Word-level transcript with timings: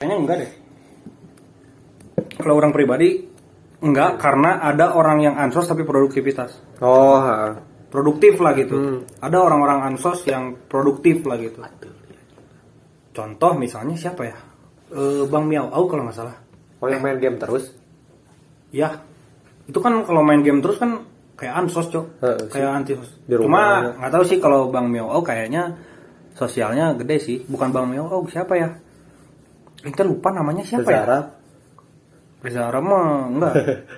Kayaknya 0.00 0.16
enggak 0.16 0.36
deh. 0.40 0.52
Kalau 2.40 2.56
orang 2.56 2.72
pribadi 2.72 3.20
enggak 3.84 4.16
karena 4.16 4.56
ada 4.64 4.96
orang 4.96 5.20
yang 5.20 5.36
ansos 5.36 5.68
tapi 5.68 5.84
produktivitas. 5.84 6.80
Oh, 6.80 7.20
ha. 7.20 7.60
Produktif 7.92 8.40
lah 8.40 8.56
gitu. 8.56 8.80
Hmm. 8.80 8.98
Ada 9.20 9.36
orang-orang 9.44 9.92
ansos 9.92 10.24
yang 10.24 10.56
produktif 10.72 11.20
lah 11.28 11.36
gitu. 11.36 11.60
Contoh 13.12 13.52
misalnya 13.60 13.92
siapa 13.92 14.24
ya? 14.24 14.40
Eh, 14.88 15.28
Bang 15.28 15.44
Miao 15.44 15.68
Au 15.68 15.84
kalau 15.84 16.08
nggak 16.08 16.16
salah. 16.16 16.32
oh 16.80 16.88
yang 16.88 17.04
main 17.04 17.20
game 17.20 17.36
terus. 17.36 17.68
Ya. 18.72 19.04
Itu 19.68 19.84
kan 19.84 20.00
kalau 20.08 20.24
main 20.24 20.40
game 20.40 20.64
terus 20.64 20.80
kan 20.80 21.04
kayak 21.36 21.60
ansos, 21.60 21.92
Cok. 21.92 22.06
Sih. 22.24 22.56
kayak 22.56 22.72
anti 22.72 22.96
Cuma 23.28 23.92
nggak 24.00 24.12
tahu 24.16 24.24
sih 24.24 24.40
kalau 24.40 24.72
Bang 24.72 24.88
Miao 24.88 25.12
Au 25.12 25.20
kayaknya 25.20 25.76
sosialnya 26.32 26.96
gede 26.96 27.20
sih. 27.20 27.44
Bukan 27.44 27.68
Bang 27.68 27.92
Miao 27.92 28.08
Au 28.08 28.24
siapa 28.24 28.56
ya? 28.56 28.80
Kita 29.80 30.02
lupa 30.02 30.28
namanya 30.30 30.62
siapa 30.62 30.86
ya? 30.86 31.02
Zara? 31.04 31.20
Reza 32.40 32.62
Arab 32.68 32.84
mah 32.84 33.08
enggak. 33.28 33.54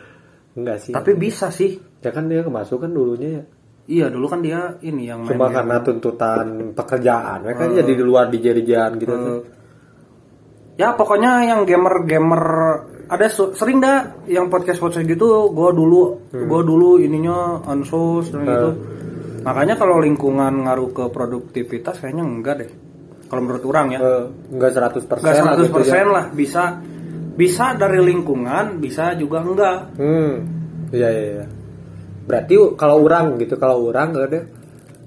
Enggak 0.58 0.76
sih. 0.84 0.92
Tapi 0.92 1.10
bisa 1.16 1.48
sih. 1.48 1.80
ya 2.02 2.10
kan 2.10 2.26
dia 2.26 2.42
kemasukan 2.42 2.90
dulunya 2.90 3.40
ya. 3.40 3.42
Iya 3.82 4.06
dulu 4.10 4.26
kan 4.26 4.42
dia 4.42 4.76
ini 4.82 5.06
yang 5.06 5.24
main 5.24 5.32
Cuma 5.32 5.48
game. 5.48 5.56
karena 5.58 5.76
tuntutan 5.80 6.46
pekerjaan, 6.70 7.38
ya 7.42 7.54
kan 7.56 7.68
jadi 7.72 7.92
di 7.94 8.04
luar 8.04 8.26
dijadi-jadian 8.28 8.90
gitu. 8.98 9.10
tuh. 9.10 9.26
Eh, 9.32 9.40
ya 10.76 10.94
pokoknya 10.94 11.46
yang 11.46 11.64
gamer-gamer 11.64 12.42
ada 13.08 13.26
sering 13.30 13.78
dah 13.78 14.22
yang 14.26 14.46
podcast 14.48 14.78
podcast 14.78 15.02
gitu 15.04 15.50
gua 15.50 15.70
dulu 15.70 16.30
Hmm. 16.30 16.46
gua 16.46 16.60
dulu 16.62 16.98
ininya 16.98 17.62
ansos 17.64 18.30
dan 18.30 18.42
gitu. 18.44 18.70
Makanya 19.42 19.74
kalau 19.74 19.98
lingkungan 19.98 20.62
ngaruh 20.62 20.90
ke 20.92 21.04
produktivitas 21.10 21.98
kayaknya 21.98 22.22
enggak 22.22 22.54
deh. 22.62 22.70
Kalau 23.32 23.42
menurut 23.42 23.64
orang 23.64 23.86
ya. 23.88 23.98
Eh, 23.98 24.24
enggak 24.52 24.70
100% 24.76 25.24
Enggak 25.24 25.36
100% 25.40 25.72
gitu 25.72 25.88
ya. 25.88 26.04
lah 26.04 26.24
bisa 26.28 26.62
bisa 27.32 27.72
dari 27.72 27.96
lingkungan, 27.98 28.76
bisa 28.76 29.16
juga 29.16 29.40
enggak. 29.40 29.96
Hmm. 29.96 30.32
Iya 30.92 31.08
iya 31.08 31.22
iya. 31.32 31.46
Berarti 32.22 32.54
kalau 32.76 33.00
orang 33.00 33.40
gitu, 33.40 33.56
kalau 33.56 33.88
orang 33.88 34.12
ada 34.14 34.40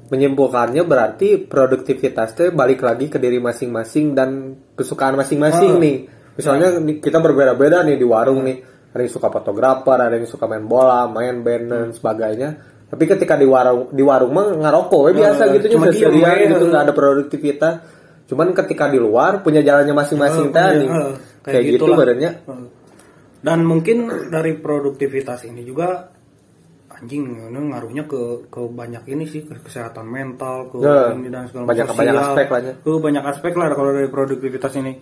menyimpulkannya 0.05 0.83
berarti 0.83 1.37
produktivitas 1.39 2.33
itu 2.33 2.49
balik 2.49 2.81
lagi 2.81 3.07
ke 3.07 3.17
diri 3.17 3.37
masing-masing 3.37 4.13
dan 4.13 4.29
kesukaan 4.73 5.13
masing-masing 5.15 5.77
Ah. 5.77 5.81
nih. 5.81 5.97
Misalnya 6.35 6.67
nih, 6.77 6.99
kita 6.99 7.17
berbeda-beda 7.17 7.81
nih 7.81 7.95
di 7.95 8.05
warung 8.05 8.41
nih. 8.41 8.57
Ada 8.89 9.01
yang 9.01 9.11
suka 9.11 9.27
fotografer, 9.29 9.97
ada 9.97 10.15
yang 10.15 10.25
suka 10.25 10.45
main 10.45 10.63
bola, 10.63 11.05
main 11.05 11.41
band 11.41 11.65
dan 11.67 11.87
sebagainya. 11.91 12.49
Tapi 12.85 13.03
ketika 13.05 13.35
di 13.35 13.43
warung 13.43 13.91
di 13.91 14.01
warung 14.01 14.31
mah 14.31 14.55
ngerokok 14.55 14.99
we 15.03 15.11
biasa 15.15 15.41
Ah, 15.41 15.51
gitu 15.53 15.65
cuma 15.73 15.89
we. 15.89 15.99
gitu 16.47 16.63
nggak 16.65 16.83
ada 16.85 16.93
produktivitas. 16.93 17.73
Cuman 18.25 18.51
ketika 18.51 18.87
di 18.87 18.97
luar 18.97 19.39
punya 19.39 19.61
jalannya 19.61 19.93
masing-masing 19.93 20.49
Ah, 20.49 20.53
tadi. 20.53 20.83
ah, 20.83 21.13
Kayak, 21.39 21.53
kayak 21.53 21.63
gitu 21.71 21.83
badannya. 21.87 22.31
Dan 23.39 23.59
mungkin 23.61 23.97
dari 24.27 24.55
produktivitas 24.55 25.45
ini 25.45 25.61
juga 25.61 26.09
anjing 26.87 27.21
ini 27.45 27.59
ngaruhnya 27.69 28.03
ke 28.03 28.21
ke 28.47 28.61
banyak 28.63 29.03
ini 29.05 29.23
sih 29.23 29.43
ke 29.43 29.59
kesehatan 29.59 30.07
mental 30.07 30.71
ke 30.71 30.79
Ya, 30.79 31.11
ini 31.11 31.27
dan 31.27 31.45
segala 31.45 31.67
banyak- 31.67 31.85
macam 31.85 31.95
banyak 31.95 32.13
sosial. 32.13 32.29
aspek 32.31 32.47
lah 32.47 32.61
ya. 32.61 32.73
Ke 32.75 32.91
banyak 32.95 33.23
aspek 33.27 33.53
lah 33.53 33.67
kalau 33.69 33.91
dari 33.91 34.07
produktivitas 34.07 34.73
ini. 34.75 34.93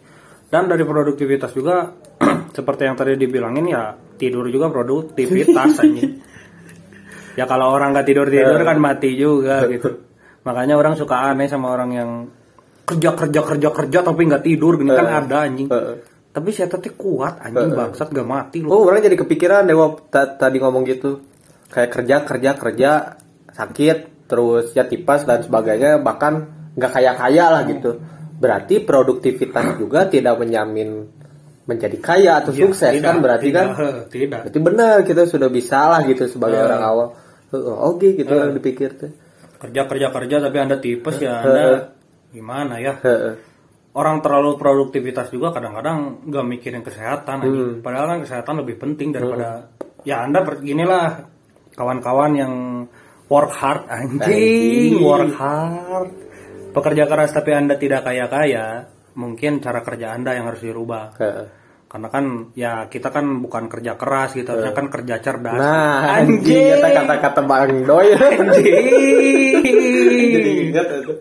Dan 0.49 0.67
dari 0.67 0.83
produktivitas 0.83 1.52
juga 1.52 1.95
seperti 2.58 2.81
yang 2.83 2.93
tadi 2.93 3.15
dibilangin 3.15 3.65
ya 3.65 3.83
tidur 4.13 4.43
juga 4.45 4.67
produktivitas 4.67 5.71
anjing. 5.81 6.11
Ya 7.33 7.45
kalau 7.45 7.71
orang 7.71 7.95
nggak 7.95 8.05
tidur 8.05 8.27
tidur 8.27 8.59
kan 8.59 8.77
mati 8.77 9.15
juga 9.15 9.63
gitu. 9.65 10.03
Makanya 10.45 10.75
orang 10.75 10.93
suka 10.93 11.31
aneh 11.31 11.47
sama 11.47 11.71
orang 11.71 11.89
yang 11.89 12.09
kerja 12.84 13.16
kerja 13.16 13.39
kerja 13.44 13.70
kerja 13.72 14.00
tapi 14.03 14.22
nggak 14.28 14.44
tidur 14.44 14.76
gini 14.76 14.92
kan 14.92 15.08
ada 15.08 15.48
anjing. 15.48 15.67
Heeh. 15.72 15.95
Tapi 16.34 16.50
saya 16.50 16.66
tadi 16.66 16.89
kuat 16.98 17.39
anjing 17.45 17.78
bangsat 17.78 18.09
gak 18.09 18.26
mati 18.26 18.66
loh. 18.66 18.73
Oh, 18.73 18.81
orang 18.89 19.06
jadi 19.06 19.14
kepikiran 19.22 19.70
ta- 20.09 20.34
tadi 20.34 20.58
ngomong 20.58 20.81
gitu. 20.89 21.22
Kayak 21.70 21.89
kerja, 21.94 22.16
kerja, 22.26 22.52
kerja, 22.58 22.92
sakit, 23.54 24.26
terus 24.26 24.73
ya 24.73 24.86
tipes 24.86 25.26
dan 25.30 25.45
sebagainya, 25.45 26.02
bahkan 26.02 26.49
nggak 26.73 26.89
kaya-kaya 26.89 27.45
lah 27.54 27.61
gitu. 27.70 28.02
Berarti 28.42 28.82
produktivitas 28.82 29.77
juga 29.77 30.10
tidak 30.10 30.42
menjamin 30.42 31.05
menjadi 31.64 31.98
kaya 32.02 32.43
atau 32.43 32.52
sukses 32.52 32.92
Iya, 32.92 32.99
Tidak, 32.99 33.08
kan 33.08 33.16
berarti 33.23 33.48
tidak, 33.48 33.64
kan? 33.72 33.95
Tidak. 34.11 34.39
Berarti 34.49 34.60
benar 34.60 34.95
kita 35.08 35.22
sudah 35.30 35.48
bisa 35.48 35.80
lah 35.88 36.02
gitu 36.04 36.27
sebagai 36.27 36.60
Eh. 36.60 36.66
orang. 36.66 36.82
Heeh, 37.54 37.76
Oke 37.88 38.08
gitu 38.17 38.33
orang 38.33 38.58
dipikir 38.58 38.89
tuh. 38.99 39.11
Kerja 39.61 39.88
kerja 39.88 40.08
kerja 40.11 40.36
tapi 40.43 40.58
anda 40.60 40.77
tipes 40.82 41.23
ya 41.23 41.39
anda 41.39 41.92
gimana 42.33 42.82
ya? 42.82 42.98
Heeh. 42.98 43.38
Orang 43.94 44.26
terlalu 44.26 44.58
produktivitas 44.58 45.30
juga 45.30 45.54
kadang-kadang 45.54 46.26
nggak 46.26 46.45
mikirin 46.49 46.82
kesehatan. 46.82 47.45
Hmm. 47.45 47.73
Padahal 47.86 48.17
kan 48.17 48.26
kesehatan 48.26 48.66
lebih 48.66 48.82
penting 48.82 49.14
daripada 49.14 49.70
ya 50.02 50.26
anda 50.26 50.42
per- 50.42 50.66
ginilah 50.66 51.30
kawan-kawan 51.77 52.33
yang 52.33 52.54
work 53.30 53.54
hard 53.54 53.86
anjing, 53.86 54.98
Anjing. 54.98 54.99
work 54.99 55.38
hard. 55.38 56.10
Pekerja 56.73 57.05
keras 57.05 57.30
tapi 57.30 57.54
anda 57.54 57.77
tidak 57.77 58.02
kaya-kaya, 58.02 58.89
mungkin 59.14 59.61
cara 59.61 59.86
kerja 59.86 60.17
anda 60.17 60.33
yang 60.33 60.49
harus 60.49 60.66
dirubah. 60.66 61.14
Heeh. 61.22 61.45
Karena 61.86 62.10
kan 62.10 62.49
ya 62.58 62.89
kita 62.89 63.14
kan 63.14 63.45
bukan 63.45 63.70
kerja 63.70 63.93
keras 63.93 64.33
gitu, 64.33 64.49
harusnya 64.49 64.73
kan 64.73 64.89
kerja 64.89 65.22
cerdas. 65.22 65.54
Nah, 65.54 66.17
anjing 66.17 66.82
kata 66.82 66.89
kata-kata 66.98 67.42
Bang 67.45 67.86
Doy. 67.86 68.10
Jadi 68.17 68.42
Anjing. 68.42 68.73
ingat 70.73 70.88
itu. 70.98 71.14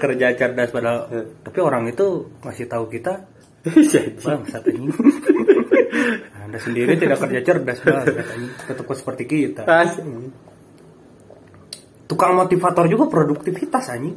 Kerja 0.00 0.26
cerdas 0.34 0.70
padahal. 0.70 1.00
Tapi 1.42 1.58
orang 1.60 1.90
itu 1.90 2.30
ngasih 2.42 2.66
tahu 2.66 2.90
kita 2.90 3.26
bang 3.64 4.42
saat 4.48 4.64
ini. 4.68 4.88
Anda 6.44 6.58
sendiri 6.60 6.98
tidak 7.00 7.18
kerja 7.24 7.40
cerdas 7.40 7.78
bang 7.80 8.04
tetap 8.68 8.86
seperti 8.92 9.24
kita. 9.24 9.62
Asik. 9.64 10.04
tukang 12.04 12.36
motivator 12.36 12.84
juga 12.86 13.08
produktivitas 13.08 13.88
anjing. 13.88 14.16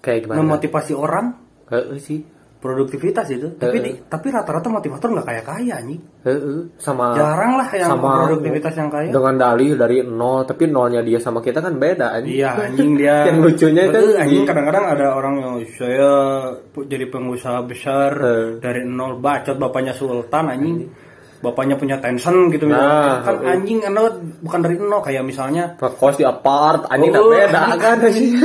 Kayak 0.00 0.26
gimana? 0.26 0.38
memotivasi 0.40 0.92
orang. 0.96 1.36
Heeh 1.68 2.00
sih. 2.00 2.24
Produktivitas 2.60 3.26
itu 3.26 3.56
tapi 3.56 3.80
di- 3.80 3.96
tapi 4.04 4.28
rata-rata 4.28 4.68
motivator 4.68 5.08
nggak 5.10 5.26
kaya 5.26 5.42
kaya 5.42 5.72
anjing 5.80 6.00
Heeh, 6.20 6.76
sama 6.76 7.16
jarang 7.16 7.56
lah 7.56 7.68
yang 7.72 7.90
sama 7.90 8.28
produktivitas 8.28 8.74
yang 8.76 8.88
kaya 8.88 9.08
dengan 9.08 9.34
dalih 9.34 9.74
dari 9.74 9.96
nol 10.00 10.44
tapi 10.44 10.68
nolnya 10.68 11.00
dia 11.00 11.16
sama 11.16 11.40
kita 11.40 11.58
kan 11.58 11.74
beda 11.74 12.12
anjing. 12.12 12.36
Iya 12.36 12.50
anjing 12.52 12.90
dia. 12.94 13.16
Yang 13.32 13.38
lucunya 13.40 13.82
kan 13.88 14.02
Eh, 14.02 14.20
anjing 14.20 14.44
kadang-kadang 14.44 14.84
ada 14.86 15.06
orang 15.10 15.34
yang 15.36 15.54
saya 15.72 16.10
jadi 16.76 17.04
pengusaha 17.06 17.64
besar 17.64 18.10
Eh. 18.14 18.46
dari 18.58 18.84
nol 18.84 19.16
bacot 19.16 19.56
bapaknya 19.56 19.90
sultan 19.90 20.44
anjing. 20.46 20.78
Bapaknya 21.40 21.74
punya 21.74 21.96
Tencent 21.96 22.48
gitu 22.48 22.68
Nah, 22.68 23.20
kan 23.20 23.40
eh. 23.40 23.50
anjing 23.50 23.80
anda 23.80 24.12
bukan 24.38 24.60
dari 24.60 24.76
nol 24.76 25.00
kayak 25.00 25.24
misalnya 25.24 25.74
ngekos 25.74 26.16
di 26.16 26.24
apart 26.24 26.84
anjing 26.86 27.12
Oh, 27.12 27.28
beda 27.28 27.74
kan. 27.74 27.96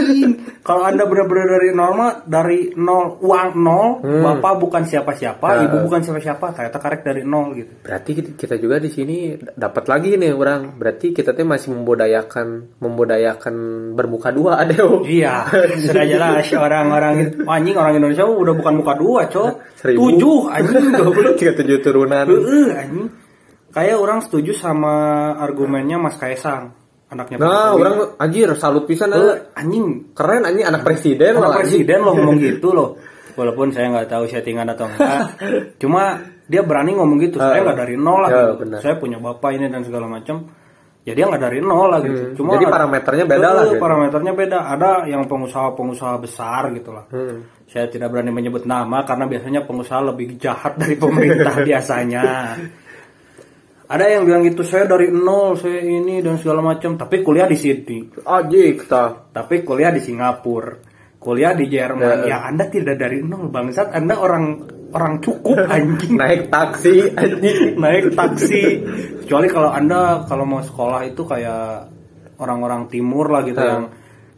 Kalau 0.66 0.81
anda 0.81 1.03
benar-benar 1.03 1.47
dari 1.51 1.69
nol 1.72 1.91
mah 1.94 2.11
dari 2.23 2.73
nol 2.73 3.19
uang 3.19 3.50
nol, 3.53 3.88
Hmm. 4.01 4.23
bapak 4.23 4.53
bukan 4.57 4.81
siapa-siapa, 4.81 5.45
Nah. 5.45 5.63
ibu 5.63 5.78
bukan 5.84 6.01
siapa-siapa, 6.01 6.45
ternyata 6.51 6.78
karek 6.79 7.01
dari 7.03 7.22
nol 7.22 7.53
gitu. 7.53 7.69
Berarti 7.81 8.11
kita- 8.34 8.57
juga 8.57 8.79
di 8.79 8.88
sini 8.88 9.17
dapat 9.35 9.85
lagi 9.85 10.16
nih 10.16 10.31
orang. 10.31 10.73
Berarti 10.75 11.11
kita 11.11 11.31
tuh 11.31 11.44
masih 11.44 11.69
membudayakan 11.69 12.79
membudayakan 12.79 13.55
bermuka 13.94 14.31
dua 14.31 14.57
adeo. 14.63 15.03
Iya, 15.03 15.45
sudah 15.78 16.05
jelas 16.05 16.47
orang-orang 16.50 17.16
anjing 17.44 17.75
orang 17.75 17.94
Indonesia 17.95 18.23
udah 18.23 18.53
bukan 18.53 18.73
muka 18.79 18.94
dua, 18.95 19.28
cok. 19.28 19.53
Tujuh 19.85 20.50
anjing 20.50 20.88
goblok. 20.97 21.35
Tiga 21.35 21.53
tujuh 21.53 21.78
turunan. 21.79 22.25
Anjing. 22.85 23.07
Kayak 23.69 23.97
orang 24.00 24.19
setuju 24.22 24.56
sama 24.56 24.94
argumennya 25.35 26.00
Mas 26.00 26.16
Kaisang, 26.16 26.72
anaknya 27.06 27.35
Pak 27.35 27.44
Nah, 27.44 27.51
Jokowi. 27.51 27.79
orang 27.81 27.96
anjir 28.18 28.50
salut 28.56 28.88
pisan 28.88 29.12
eh. 29.12 29.51
anjing, 29.51 30.16
Keren 30.16 30.44
anjing 30.44 30.63
anak 30.63 30.81
presiden 30.81 31.35
anak 31.35 31.59
anjing. 31.59 31.84
presiden 31.84 32.00
loh 32.01 32.13
ngomong 32.16 32.38
gitu 32.47 32.72
loh. 32.72 32.90
Walaupun 33.35 33.75
saya 33.75 33.91
nggak 33.91 34.07
tahu 34.07 34.31
settingan 34.31 34.72
atau 34.72 34.88
enggak, 34.88 35.35
cuma 35.76 36.23
dia 36.47 36.64
berani 36.64 36.96
ngomong 36.96 37.20
gitu. 37.20 37.35
Saya 37.35 37.67
nggak 37.67 37.76
dari 37.76 37.99
nol 37.99 38.23
lah. 38.23 38.29
Ya, 38.32 38.41
gitu. 38.55 38.64
Saya 38.79 38.96
punya 38.96 39.20
bapak 39.20 39.59
ini 39.59 39.67
dan 39.67 39.84
segala 39.84 40.08
macam. 40.08 40.47
Ya 41.05 41.13
dia 41.13 41.29
nggak 41.29 41.37
dari 41.37 41.61
nol 41.61 41.85
lah 41.93 42.02
gitu. 42.02 42.41
Cuma 42.41 42.57
Hmm. 42.57 42.66
Jadi 42.66 42.66
parameternya 42.66 43.25
beda 43.29 43.49
lah, 43.53 43.63
gitu. 43.69 43.78
Parameternya 43.78 44.34
beda. 44.34 44.57
Ada 44.73 44.90
yang 45.05 45.29
pengusaha-pengusaha 45.29 46.16
besar 46.17 46.73
gitu 46.73 46.90
lah. 46.90 47.05
Hmm. 47.13 47.46
Saya 47.69 47.85
tidak 47.93 48.09
berani 48.09 48.34
menyebut 48.34 48.66
nama 48.66 49.05
karena 49.05 49.29
biasanya 49.29 49.69
pengusaha 49.69 50.02
lebih 50.02 50.34
jahat 50.41 50.73
dari 50.81 50.97
pemerintah 50.97 51.61
biasanya. 51.61 52.57
Ada 53.85 54.17
yang 54.17 54.25
bilang 54.25 54.41
gitu 54.49 54.66
saya 54.66 54.90
dari 54.90 55.13
nol, 55.13 55.61
saya 55.61 55.78
ini 55.78 56.17
dan 56.25 56.41
segala 56.41 56.66
macam, 56.66 56.97
tapi 56.97 57.22
kuliah 57.22 57.46
di 57.46 57.53
Sydney, 57.53 58.25
Anjing 58.25 58.81
kita. 58.81 59.29
tapi 59.29 59.61
kuliah 59.61 59.93
di 59.93 60.02
Singapura, 60.02 60.73
kuliah 61.22 61.53
di 61.53 61.69
Jerman. 61.69 62.25
Ya 62.25 62.49
Anda 62.49 62.66
tidak 62.66 62.97
dari 62.97 63.22
nol 63.22 63.53
bangsat, 63.53 63.93
Anda 63.93 64.17
orang 64.17 64.43
orang 64.95 65.19
cukup 65.19 65.59
anjing. 65.75 66.15
Naik 66.15 66.47
taksi 66.47 67.11
anjing. 67.11 67.75
Naik 67.83 68.15
taksi. 68.15 68.63
Kecuali 69.21 69.47
kalau 69.47 69.69
Anda 69.69 70.23
kalau 70.23 70.43
mau 70.43 70.59
sekolah 70.59 71.03
itu 71.03 71.21
kayak 71.21 71.91
orang-orang 72.35 72.87
timur 72.87 73.27
lah 73.27 73.43
gitu 73.43 73.55
Hmm. 73.57 73.69
yang 73.69 73.85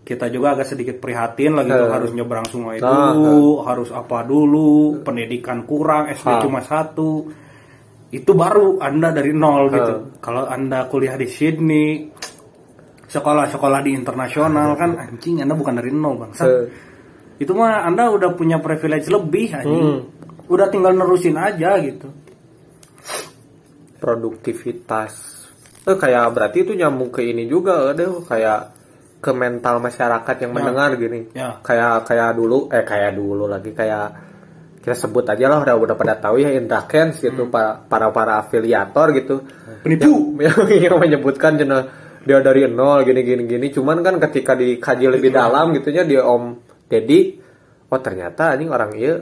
kita 0.02 0.32
juga 0.32 0.56
agak 0.56 0.70
sedikit 0.70 0.96
prihatin 0.98 1.52
lah 1.52 1.64
gitu 1.64 1.84
harus 1.86 2.10
nyebrang 2.10 2.48
sungai 2.48 2.80
Nah, 2.80 3.12
dulu 3.12 3.60
harus 3.62 3.92
apa 3.92 4.24
dulu 4.24 5.02
pendidikan 5.02 5.62
kurang 5.62 6.08
SD 6.08 6.24
cuma 6.40 6.64
satu 6.64 7.28
itu 8.08 8.32
baru 8.32 8.80
anda 8.80 9.12
dari 9.12 9.36
nol 9.36 9.68
gitu 9.68 9.94
kalau 10.18 10.48
anda 10.48 10.88
kuliah 10.88 11.20
di 11.20 11.28
Sydney 11.28 12.08
sekolah-sekolah 13.04 13.80
di 13.82 13.92
internasional 13.92 14.76
kan 14.76 14.96
anjing 14.96 15.40
anda 15.40 15.52
bukan 15.52 15.76
dari 15.76 15.92
nol 15.92 16.16
bang 16.18 16.32
Eh, 16.38 16.64
itu 17.38 17.52
mah 17.52 17.84
anda 17.84 18.08
udah 18.08 18.32
punya 18.32 18.60
privilege 18.60 19.08
lebih 19.08 19.48
anjing 19.54 19.88
Hmm. 19.92 20.02
Udah 20.48 20.68
tinggal 20.68 20.96
nerusin 20.96 21.36
aja 21.36 21.76
gitu. 21.80 22.08
Produktivitas. 23.98 25.14
Eh 25.88 25.96
kayak 25.96 26.36
berarti 26.36 26.68
itu 26.68 26.76
nyambung 26.76 27.10
ke 27.10 27.24
ini 27.24 27.48
juga 27.48 27.92
deh 27.96 28.24
kayak 28.28 28.76
ke 29.18 29.32
mental 29.34 29.82
masyarakat 29.82 30.36
yang 30.46 30.52
Ya. 30.52 30.56
mendengar 30.56 30.90
gini. 30.96 31.20
Ya. 31.34 31.58
kayak 31.64 32.06
kayak 32.06 32.38
dulu 32.38 32.70
eh 32.70 32.84
kayak 32.86 33.18
dulu 33.18 33.50
lagi 33.50 33.74
kayak 33.74 34.08
kita 34.84 34.96
sebut 34.96 35.26
aja 35.28 35.52
lah 35.52 35.60
udah 35.68 35.76
udah 35.76 35.96
pada 36.00 36.16
tahu 36.16 36.40
ya 36.40 36.54
Indra 36.56 36.88
Kens 36.88 37.20
gitu 37.20 37.50
para 37.50 37.82
para 37.82 38.14
para 38.14 38.40
afiliator 38.40 39.12
gitu. 39.18 39.44
Penipu. 39.84 40.38
Yang, 40.40 40.58
yang 40.86 40.96
menyebutkan 41.02 41.58
jenis 41.58 41.88
dia 42.28 42.44
dari 42.44 42.68
nol 42.68 43.08
gini 43.08 43.24
gini 43.24 43.44
gini. 43.48 43.68
Cuman 43.72 44.04
kan 44.04 44.20
ketika 44.20 44.54
dikaji 44.54 45.08
lebih 45.10 45.32
dalam 45.32 45.72
gitunya 45.74 46.04
dia 46.04 46.22
Om 46.28 46.60
Dedi 46.88 47.40
oh 47.88 48.00
ternyata 48.04 48.52
anjing 48.54 48.68
orang 48.68 48.92
iya 49.00 49.16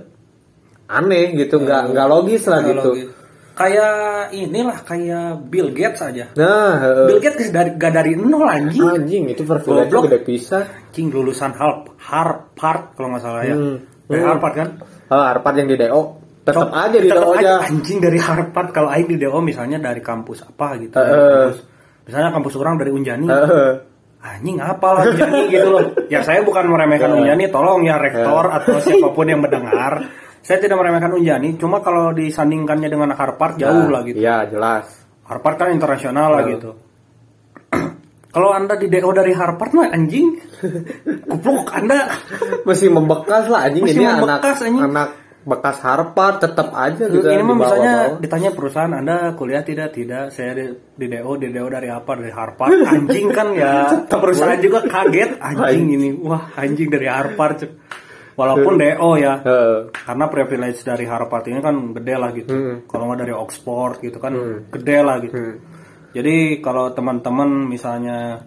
aneh 0.87 1.33
gitu 1.35 1.57
nggak 1.57 1.91
nggak 1.91 2.07
logis 2.07 2.45
lah 2.45 2.61
gitu. 2.61 2.89
Kalau 2.93 3.13
kayak 3.55 3.95
inilah 4.31 4.79
kayak 4.81 5.47
Bill 5.47 5.71
Gates 5.71 6.01
aja. 6.01 6.27
Nah 6.33 6.73
heeh. 6.77 7.05
Bill 7.07 7.19
Gates 7.19 7.49
dari 7.49 7.71
gak 7.73 7.93
dari 7.93 8.11
nol 8.13 8.43
anjing. 8.43 8.83
Anjing 8.83 9.23
itu 9.29 9.41
Goblok. 9.41 10.05
gede 10.05 10.19
pisah. 10.21 10.63
Anjing 10.85 11.07
lulusan 11.09 11.51
Harp- 11.53 11.95
Harvard 11.97 12.93
kalau 12.93 13.07
nggak 13.09 13.23
salah 13.23 13.43
ya. 13.43 13.55
Hmm. 13.55 13.77
dari 14.05 14.19
Hmm. 14.19 14.29
Harvard 14.29 14.53
kan? 14.53 14.67
Oh, 15.07 15.23
Harvard 15.23 15.55
yang 15.55 15.67
di 15.67 15.77
DO 15.77 16.01
tetap 16.43 16.61
Cok, 16.61 16.77
aja 16.77 16.97
di 16.99 17.07
DO 17.07 17.29
aja. 17.31 17.53
Anjing 17.63 17.97
dari 17.97 18.19
Harvard 18.19 18.69
kalau 18.69 18.89
aing 18.89 19.07
di 19.07 19.17
DO 19.17 19.39
misalnya 19.39 19.79
dari 19.79 19.99
kampus 19.99 20.43
apa 20.43 20.75
gitu. 20.77 20.93
Heeh. 20.93 21.49
Kampus- 21.49 21.63
misalnya 22.05 22.29
kampus 22.31 22.53
orang 22.55 22.75
dari 22.75 22.91
Unjani. 22.91 23.25
Heeh. 23.25 23.71
anjing 24.25 24.57
apa 24.57 24.87
lah 24.89 25.03
Unjani 25.05 25.41
gitu 25.47 25.69
loh. 25.69 25.85
Ya 26.09 26.19
saya 26.21 26.41
bukan 26.41 26.65
meremehkan. 26.65 27.13
Unjani 27.13 27.45
tolong 27.47 27.81
ya 27.81 27.95
rektor 27.95 28.49
atau 28.49 28.77
siapa 28.79 29.09
pun 29.09 29.25
yang 29.25 29.37
mendengar 29.39 30.01
saya 30.45 30.61
tidak 30.61 30.77
meremehkan 30.77 31.09
Unjani 31.09 31.57
cuma 31.57 31.81
kalau 31.81 32.13
disandingkannya 32.13 32.85
dengan 32.85 33.09
Harvard 33.17 33.57
jauh 33.57 33.89
lah 33.89 34.05
gitu. 34.05 34.21
Iya 34.21 34.45
jelas. 34.45 34.85
Harvard 35.25 35.57
kan 35.57 35.73
internasional 35.73 36.37
lah 36.37 36.41
Ya. 36.45 36.49
gitu. 36.53 36.71
Kalau 38.35 38.53
anda 38.53 38.77
di 38.77 38.85
DO 38.85 39.09
dari 39.09 39.33
Harvard 39.33 39.73
mah 39.73 39.89
anjing. 39.89 40.37
Kupluk 41.33 41.65
anda. 41.73 42.13
Masih 42.61 42.93
membekas 42.93 43.49
lah 43.49 43.65
anjing. 43.65 43.89
Masih 43.89 43.97
ini 43.97 44.05
anak 44.05 44.21
membekas, 44.21 44.57
anjing. 44.61 44.83
anak 44.85 45.09
bekas 45.45 45.77
Harvard 45.81 46.41
tetap 46.41 46.73
aja 46.73 47.05
gitu 47.05 47.21
ini 47.21 47.45
mah 47.45 47.53
misalnya 47.53 48.17
ditanya 48.17 48.49
perusahaan 48.49 48.89
anda 48.89 49.33
kuliah 49.37 49.61
tidak? 49.61 49.93
Tidak 49.93 50.33
saya 50.33 50.57
di, 50.57 50.65
di 50.93 51.05
DO 51.05 51.31
di 51.37 51.47
DO 51.53 51.67
dari 51.69 51.89
apa 51.89 52.11
dari 52.17 52.29
Harvard 52.29 52.69
anjing 52.93 53.27
kan 53.33 53.47
ya. 53.49 53.73
Perusahaan 54.05 54.61
juga 54.61 54.85
kaget. 54.85 55.41
Anjing 55.41 55.85
ini. 55.89 56.09
Wah 56.21 56.53
anjing 56.53 56.93
dari 56.93 57.09
Harvard. 57.09 57.65
Walaupun 58.35 58.75
DO 58.75 59.09
ya 59.15 59.33
Heeh. 59.41 59.77
karena 59.91 60.25
privilege 60.27 60.83
dari 60.83 61.07
Harvard 61.07 61.47
ini 61.47 61.59
kan 61.59 61.75
gede 61.95 62.15
lah 62.15 62.29
gitu 62.35 62.51
Hmm. 62.51 62.75
kalau 62.85 63.07
nggak 63.07 63.19
dari 63.23 63.33
Oxford 63.33 64.03
gitu 64.03 64.17
kan 64.19 64.33
gede 64.69 64.97
lah 64.99 65.17
gitu 65.23 65.35
Hmm. 65.35 65.55
jadi 66.11 66.35
kalau 66.59 66.91
teman-teman 66.91 67.65
misalnya 67.65 68.43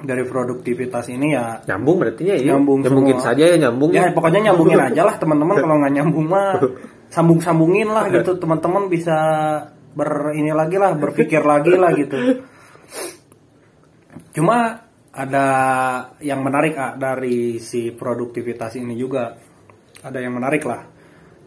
dari 0.00 0.24
produktivitas 0.24 1.12
ini 1.12 1.36
ya 1.36 1.60
nyambung 1.68 2.00
berarti 2.00 2.22
ya 2.24 2.36
iya. 2.40 2.56
Nyambung 2.56 2.80
ya 2.80 2.88
mungkin 2.88 3.16
semua. 3.20 3.26
saja 3.36 3.44
ya 3.52 3.56
nyambung 3.60 3.90
ya 3.92 4.08
pokoknya 4.16 4.40
nyambungin 4.48 4.80
aja 4.88 5.02
lah 5.04 5.14
teman-teman 5.20 5.56
kalau 5.60 5.76
nggak 5.76 5.92
nyambung 6.00 6.26
mah 6.30 6.56
sambung-sambungin 7.14 7.90
lah 7.90 8.06
gitu 8.08 8.38
teman-teman 8.38 8.88
bisa 8.88 9.16
ber 9.92 10.32
ini 10.38 10.54
lagi 10.54 10.78
lah 10.78 10.94
berpikir 10.94 11.42
lagi 11.42 11.74
lah 11.74 11.90
gitu 11.92 12.16
cuma 14.38 14.86
ada 15.10 15.46
yang 16.22 16.40
menarik 16.46 16.74
ah, 16.78 16.94
dari 16.94 17.58
si 17.58 17.90
produktivitas 17.90 18.78
ini 18.78 18.94
juga. 18.94 19.34
Ada 20.00 20.18
yang 20.22 20.32
menarik 20.38 20.64
lah. 20.64 20.80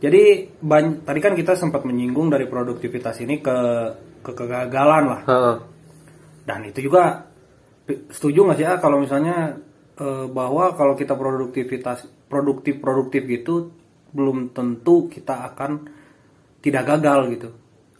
Jadi 0.03 0.51
ban- 0.61 1.01
tadi 1.01 1.19
kan 1.23 1.33
kita 1.33 1.55
sempat 1.55 1.87
menyinggung 1.87 2.27
dari 2.27 2.45
produktivitas 2.45 3.23
ini 3.23 3.39
ke 3.39 3.57
ke 4.19 4.31
kegagalan 4.35 5.03
lah. 5.07 5.21
Dan 6.43 6.67
itu 6.67 6.91
juga 6.91 7.23
setuju 7.87 8.43
nggak 8.47 8.57
sih 8.59 8.67
ah 8.67 8.77
kalau 8.83 8.99
misalnya 8.99 9.57
eh, 9.97 10.25
bahwa 10.27 10.75
kalau 10.75 10.93
kita 10.99 11.15
produktivitas 11.15 12.03
produktif 12.27 12.83
produktif 12.83 13.23
gitu 13.27 13.71
belum 14.13 14.51
tentu 14.53 15.07
kita 15.07 15.49
akan 15.55 15.87
tidak 16.61 16.83
gagal 16.83 17.19
gitu? 17.33 17.49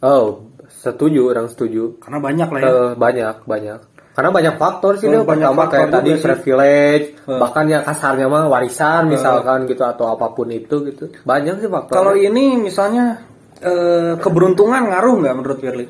Oh 0.04 0.52
setuju 0.68 1.32
orang 1.32 1.48
setuju. 1.48 1.96
Karena 1.98 2.20
banyak 2.20 2.48
lah 2.52 2.60
ya. 2.60 2.68
Eh, 2.68 2.92
banyak 3.00 3.36
banyak 3.48 3.80
karena 4.14 4.30
banyak 4.30 4.54
faktor 4.56 4.94
sih 4.94 5.06
Eh, 5.06 5.10
dia 5.10 5.20
banyak 5.20 5.42
pertama 5.44 5.60
faktor 5.60 5.74
kayak 5.74 5.90
tadi 5.90 6.10
sih. 6.10 6.22
privilege 6.22 7.06
Eh. 7.26 7.36
bahkan 7.36 7.64
ya 7.66 7.78
kasarnya 7.82 8.26
mah 8.26 8.46
warisan 8.46 9.02
misalkan 9.08 9.66
gitu 9.66 9.82
atau 9.82 10.06
apa 10.08 10.30
pun 10.30 10.48
itu 10.48 10.76
gitu. 10.84 11.10
Banyak 11.20 11.58
sih 11.58 11.68
faktor 11.68 11.92
kalau 11.92 12.14
ini 12.14 12.56
misalnya 12.56 13.20
eh, 13.58 14.14
keberuntungan 14.16 14.82
ngaruh 14.86 15.14
nggak 15.18 15.34
menurut 15.34 15.58
Firly? 15.58 15.86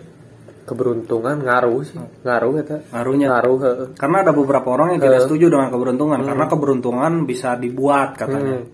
Keberuntungan 0.64 1.44
ngaruh 1.44 1.84
sih. 1.84 2.00
Ngaruh 2.24 2.52
ya 2.56 2.64
ngaruhnya? 2.90 3.26
Ngaruh 3.28 3.56
heeh. 3.60 3.86
karena 3.94 4.16
ada 4.22 4.32
beberapa 4.32 4.68
orang 4.70 4.96
yang 4.96 5.02
tidak 5.02 5.20
setuju 5.22 5.46
dengan 5.48 5.68
keberuntungan 5.68 6.18
karena 6.24 6.44
keberuntungan 6.48 7.12
bisa 7.24 7.54
dibuat 7.54 8.16
katanya. 8.16 8.64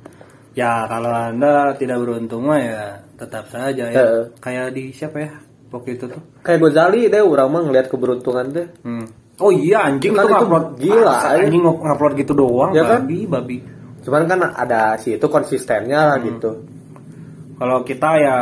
Ya 0.52 0.86
kalau 0.86 1.10
anda 1.10 1.74
tidak 1.74 1.98
beruntung 1.98 2.46
mah 2.46 2.58
ya 2.58 2.82
tetap 3.16 3.50
saja 3.50 3.86
ya. 3.86 3.94
Heeh. 3.96 4.22
kayak 4.38 4.70
di 4.70 4.90
siapa 4.90 5.18
ya 5.18 5.30
waktu 5.70 5.94
itu 5.94 6.06
tuh? 6.06 6.22
Kayak 6.40 6.58
Gozali 6.60 7.06
deh 7.06 7.18
orang 7.18 7.48
mah 7.48 7.62
ngeliat 7.64 7.86
keberuntungan 7.86 8.46
deh 8.50 8.66
Hmm. 8.82 9.06
Oh 9.40 9.48
iya 9.48 9.78
anjing 9.82 10.12
Kan 10.12 10.22
itu 10.22 10.34
ngupload 10.34 10.66
gila, 10.76 11.14
anjing 11.32 11.62
ng- 11.62 11.80
ngupload 11.80 12.12
gitu 12.14 12.32
doang 12.32 12.70
Ya 12.70 12.84
kan? 12.84 13.02
babi 13.02 13.24
babi. 13.24 13.58
cuman 14.00 14.24
kan 14.24 14.40
ada 14.50 14.96
si 14.96 15.12
itu 15.14 15.26
konsistennya 15.26 16.06
lah 16.06 16.16
gitu 16.18 16.64
Kalau 17.54 17.80
kita 17.82 18.10
ya 18.16 18.36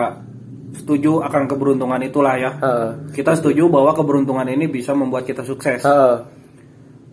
setuju 0.71 1.19
akan 1.21 1.47
keberuntungan 1.47 1.99
itulah 2.01 2.35
ya. 2.35 2.55
Heeh. 2.55 2.91
Kita 3.13 3.35
setuju 3.35 3.67
bahwa 3.67 3.91
keberuntungan 3.91 4.47
ini 4.47 4.67
bisa 4.67 4.93
membuat 4.93 5.25
kita 5.25 5.43
sukses. 5.43 5.83
Heeh. 5.83 6.15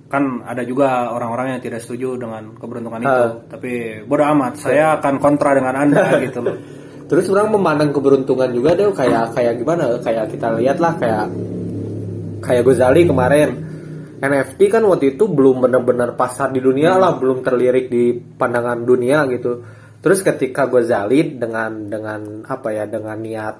Kan 0.06 0.46
ada 0.46 0.62
juga 0.62 1.10
orang-orang 1.10 1.58
yang 1.58 1.62
tidak 1.64 1.82
setuju 1.82 2.14
dengan 2.16 2.54
keberuntungan 2.54 3.02
Ha. 3.02 3.10
itu. 3.10 3.26
Tapi 3.50 3.72
bodoh 4.04 4.28
amat, 4.30 4.54
saya 4.60 4.94
akan 4.96 5.18
kontra 5.18 5.54
dengan 5.54 5.74
Anda 5.76 6.14
gitu 6.28 6.40
loh. 6.40 6.54
Terus 7.06 7.26
orang 7.28 7.50
memandang 7.50 7.90
keberuntungan 7.90 8.50
juga 8.50 8.74
deh 8.74 8.86
kayak 8.88 9.34
kayak 9.34 9.54
gimana? 9.58 9.98
Kayak 9.98 10.30
kita 10.30 10.48
lihat 10.54 10.78
lah 10.78 10.94
kayak 10.94 11.26
kayak 12.42 12.62
Gozali 12.62 13.02
kemarin. 13.04 13.65
NFT 14.22 14.72
kan 14.72 14.84
waktu 14.88 15.20
itu 15.20 15.28
belum 15.28 15.66
benar-benar 15.68 16.16
pasar 16.16 16.52
di 16.52 16.64
dunia 16.64 16.96
lah, 16.96 17.20
belum 17.20 17.44
terlirik 17.44 17.92
di 17.92 18.16
pandangan 18.16 18.84
dunia 18.84 19.28
gitu. 19.28 19.64
Terus 20.00 20.22
ketika 20.22 20.70
Gozali 20.70 21.36
dengan 21.36 21.90
dengan 21.90 22.46
apa 22.46 22.70
ya 22.72 22.86
dengan 22.86 23.18
niat 23.18 23.56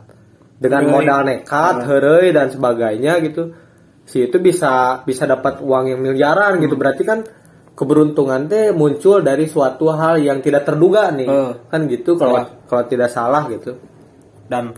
dengan 0.56 0.88
Heureuy. 0.88 0.96
modal 1.04 1.22
nekat, 1.28 1.76
heureuy 1.84 2.28
dan 2.32 2.48
sebagainya 2.54 3.14
gitu. 3.26 3.44
Si 4.06 4.24
itu 4.30 4.38
bisa 4.40 5.02
bisa 5.04 5.26
dapat 5.26 5.60
uang 5.60 5.92
yang 5.92 6.00
miliaran 6.00 6.62
gitu. 6.62 6.78
Berarti 6.78 7.04
kan 7.04 7.20
keberuntungan 7.76 8.48
teh 8.48 8.72
muncul 8.72 9.20
dari 9.20 9.50
suatu 9.50 9.92
hal 9.92 10.22
yang 10.24 10.40
tidak 10.40 10.64
terduga 10.64 11.12
nih. 11.12 11.28
Eh. 11.28 11.52
Kan 11.68 11.90
gitu 11.92 12.16
kalau 12.16 12.40
Ya. 12.40 12.46
kalau 12.70 12.84
tidak 12.88 13.10
salah 13.12 13.50
gitu. 13.52 13.76
Dan 14.48 14.72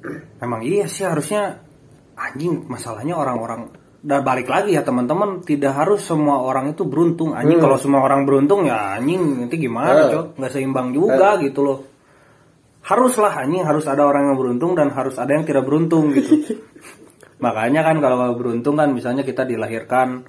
memang 0.42 0.60
iya 0.66 0.84
sih 0.90 1.06
harusnya 1.06 1.62
anjing 2.18 2.66
masalahnya 2.68 3.16
orang-orang 3.16 3.72
dan 4.00 4.24
balik 4.24 4.48
lagi 4.48 4.72
ya 4.72 4.80
teman-teman 4.80 5.44
tidak 5.44 5.76
harus 5.76 6.00
semua 6.00 6.40
orang 6.40 6.72
itu 6.72 6.88
beruntung. 6.88 7.36
Anjing 7.36 7.60
kalau 7.60 7.76
semua 7.76 8.00
orang 8.00 8.24
beruntung 8.24 8.64
ya 8.64 8.96
anjing 8.96 9.44
nanti 9.44 9.60
gimana 9.60 10.08
Hmm. 10.08 10.12
Cok? 10.12 10.24
Nggak 10.40 10.52
seimbang 10.52 10.88
juga 10.96 11.36
gitu 11.38 11.60
loh. 11.60 11.78
Haruslah 12.80 13.44
anjing 13.44 13.60
harus 13.60 13.84
ada 13.84 14.08
orang 14.08 14.32
yang 14.32 14.36
beruntung 14.40 14.72
dan 14.72 14.88
harus 14.88 15.20
ada 15.20 15.36
yang 15.36 15.44
tidak 15.44 15.68
beruntung 15.68 16.16
gitu. 16.16 16.56
Makanya 17.44 17.84
kan 17.84 18.00
kalau 18.00 18.32
beruntung 18.32 18.80
kan 18.80 18.88
misalnya 18.92 19.20
kita 19.20 19.44
dilahirkan 19.44 20.24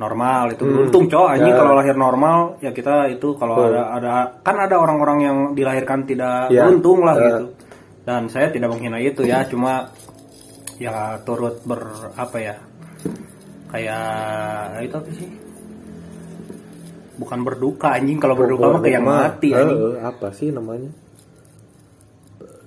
normal 0.00 0.56
itu 0.56 0.64
beruntung 0.64 1.04
cok. 1.04 1.26
Anjing 1.36 1.52
Ya. 1.52 1.60
kalau 1.60 1.72
lahir 1.76 1.96
normal 2.00 2.38
ya 2.64 2.72
kita 2.72 3.12
itu 3.12 3.36
kalau 3.36 3.68
ada 3.68 3.92
ada 3.92 4.12
kan 4.40 4.56
ada 4.56 4.80
orang-orang 4.80 5.18
yang 5.20 5.36
dilahirkan 5.52 6.08
tidak 6.08 6.48
Ya. 6.48 6.64
beruntung 6.64 7.04
lah 7.04 7.16
Ya. 7.20 7.24
gitu. 7.28 7.44
Dan 8.08 8.32
saya 8.32 8.48
tidak 8.48 8.72
menghina 8.72 8.96
itu 8.96 9.20
ya 9.28 9.44
cuma 9.44 9.92
ya 10.80 11.20
turut 11.28 11.60
ber 11.68 11.84
apa 12.16 12.36
ya 12.40 12.56
kayak 13.70 14.04
itu 14.82 14.94
apa 14.94 15.10
sih 15.10 15.28
bukan 17.16 17.38
berduka 17.40 17.88
anjing 17.92 18.16
kalau 18.16 18.34
berduka 18.34 18.66
mah 18.66 18.80
kayak 18.80 19.00
mati 19.00 19.48
Eh, 19.50 19.56
anjing 19.56 19.80
apa 20.00 20.26
sih 20.32 20.48
namanya? 20.50 20.90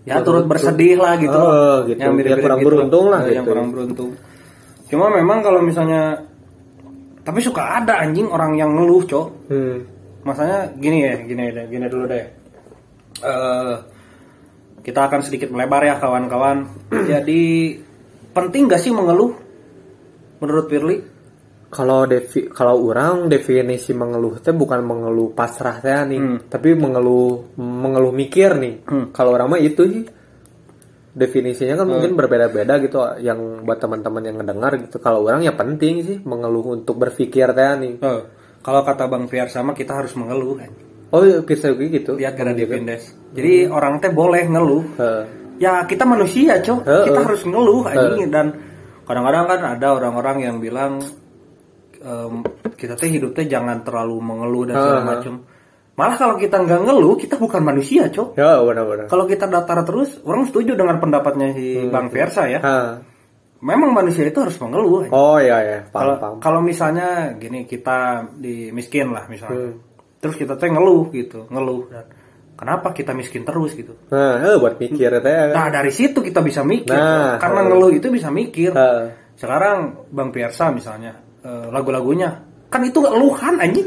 ya 0.04 0.20
turut 0.20 0.44
bersedih 0.44 1.00
lah 1.00 1.16
gitu 1.16 1.32
Oh, 1.34 1.88
gitu. 1.88 1.96
Yang 1.96 2.12
mirip-mirip 2.14 2.38
Ya, 2.38 2.44
kurang 2.44 2.60
gitu. 2.60 2.68
beruntung 2.70 3.06
lah 3.08 3.20
Ya, 3.24 3.28
yang 3.34 3.44
gitu. 3.44 3.52
kurang 3.52 3.68
beruntung 3.70 4.12
cuma 4.84 5.10
memang 5.10 5.42
kalau 5.42 5.60
misalnya 5.60 6.22
tapi 7.20 7.40
suka 7.40 7.82
ada 7.82 7.98
anjing 7.98 8.28
orang 8.28 8.54
yang 8.54 8.72
ngeluh 8.72 9.02
cok 9.02 9.28
Hmm. 9.48 9.78
masanya 10.22 10.70
gini 10.76 11.02
ya 11.02 11.16
gini 11.20 11.44
deh 11.50 11.66
gini 11.68 11.86
dulu 11.88 12.06
deh 12.06 12.26
Eh, 13.16 13.76
kita 14.82 15.08
akan 15.08 15.20
sedikit 15.20 15.48
melebar 15.48 15.82
ya 15.82 15.96
kawan-kawan 15.96 16.68
jadi 17.10 17.42
penting 18.32 18.68
gak 18.68 18.80
sih 18.80 18.92
mengeluh 18.92 19.32
menurut 20.44 20.68
Firly 20.68 20.98
Kalau 21.74 22.06
defi 22.06 22.54
kalau 22.54 22.86
orang 22.86 23.26
definisi 23.34 23.98
mengeluh 23.98 24.38
teh 24.38 24.54
bukan 24.54 24.86
mengeluh 24.86 25.34
pasrah 25.34 25.82
teh 25.82 26.06
nih, 26.06 26.22
Hmm. 26.22 26.38
tapi 26.46 26.78
mengeluh 26.78 27.58
mengeluh 27.58 28.14
mikir 28.14 28.54
nih. 28.62 28.86
Hmm. 28.86 29.10
Kalau 29.10 29.34
orang 29.34 29.50
mah 29.50 29.58
itu 29.58 29.82
sih 29.90 30.04
definisinya 31.14 31.82
kan 31.82 31.90
mungkin 31.90 32.14
berbeda-beda 32.14 32.78
gitu 32.78 32.98
yang 33.22 33.66
buat 33.66 33.82
teman-teman 33.82 34.22
yang 34.22 34.38
ngedengar 34.38 34.78
gitu. 34.82 35.02
Kalau 35.02 35.26
orang 35.26 35.42
ya 35.42 35.54
penting 35.54 36.06
sih 36.06 36.18
mengeluh 36.22 36.78
untuk 36.78 36.94
berpikir 36.98 37.50
teh 37.54 37.74
nih. 37.82 37.94
Eh, 38.06 38.22
kalau 38.62 38.86
kata 38.86 39.10
Bang 39.10 39.26
Fiar 39.26 39.50
sama 39.50 39.74
kita 39.74 39.98
harus 39.98 40.14
mengeluh 40.14 40.62
anjing. 40.62 40.86
Oh, 41.14 41.22
iya, 41.22 41.46
bisa 41.46 41.70
gitu. 41.74 42.18
lihat 42.18 42.34
karena 42.34 42.58
Devindes 42.58 43.14
jadi 43.34 43.70
orang 43.70 44.02
teh 44.02 44.10
boleh 44.10 44.50
ngeluh 44.50 44.82
Heeh. 44.98 45.24
ya 45.62 45.86
kita 45.86 46.06
manusia 46.06 46.58
cok 46.58 46.82
Heeh. 46.86 47.06
kita 47.06 47.20
harus 47.22 47.42
ngeluh 47.46 47.86
anjing 47.86 48.34
dan 48.34 48.48
kadang-kadang 49.04 49.46
kan 49.46 49.62
ada 49.74 49.88
orang-orang 49.94 50.38
yang 50.42 50.56
bilang 50.58 51.00
em, 52.00 52.34
kita 52.74 52.94
teh 52.94 53.10
hidup 53.10 53.32
teh 53.32 53.46
jangan 53.46 53.82
terlalu 53.82 54.20
mengeluh 54.20 54.64
dan 54.66 54.76
segala 54.76 55.02
macam 55.06 55.34
malah 55.94 56.18
kalau 56.18 56.36
kita 56.36 56.58
nggak 56.58 56.82
ngeluh 56.84 57.14
kita 57.16 57.38
bukan 57.38 57.62
manusia 57.62 58.10
cok 58.10 58.34
Ya, 58.34 58.58
benar-benar. 58.60 59.06
kalau 59.08 59.24
kita 59.24 59.46
datar 59.46 59.84
terus 59.84 60.18
orang 60.24 60.44
setuju 60.44 60.74
dengan 60.74 60.98
pendapatnya 60.98 61.54
si 61.54 61.78
Hmm. 61.78 61.94
Bang 61.94 62.08
Versa 62.10 62.50
ya 62.50 62.60
Hah. 62.60 62.98
memang 63.62 63.94
manusia 63.94 64.26
itu 64.26 64.36
harus 64.36 64.58
mengeluh 64.58 65.06
anjing. 65.06 65.14
Oh 65.14 65.38
iya 65.38 65.58
ya, 65.62 65.80
kalau 65.88 66.18
paham 66.18 66.20
paham. 66.20 66.36
kalau 66.42 66.60
misalnya 66.60 67.08
gini 67.38 67.64
kita 67.64 68.26
di 68.34 68.72
miskin 68.72 69.14
lah 69.14 69.30
misalnya 69.30 69.70
Hmm. 69.70 69.78
terus 70.18 70.36
kita 70.36 70.58
teh 70.58 70.68
ngeluh 70.68 71.08
gitu 71.12 71.46
ngeluh 71.48 71.88
dan 71.88 72.06
kenapa 72.64 72.90
kita 72.90 73.12
miskin 73.12 73.44
terus 73.44 73.76
gitu 73.76 73.94
Nah, 74.08 74.40
eh, 74.40 74.56
buat 74.56 74.80
mikir 74.80 75.12
teh 75.20 75.22
kan. 75.22 75.52
Nah 75.52 75.68
dari 75.70 75.92
situ 75.92 76.24
kita 76.24 76.40
bisa 76.40 76.64
mikir, 76.64 76.96
Nah, 76.96 77.36
karena 77.38 77.60
heeh. 77.60 77.70
ngeluh 77.70 77.92
itu 77.92 78.08
bisa 78.08 78.32
mikir. 78.32 78.72
Heeh. 78.72 79.36
Sekarang 79.36 80.08
Bang 80.10 80.32
Piersa 80.32 80.72
misalnya 80.72 81.20
eh, 81.44 81.68
lagu-lagunya 81.68 82.32
kan 82.72 82.82
itu 82.82 83.04
eluhan 83.04 83.60
anjing. 83.60 83.86